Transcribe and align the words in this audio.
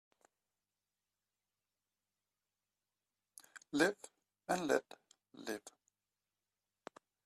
Live 3.73 3.97
and 4.49 4.67
let 4.67 4.83
live 5.47 5.65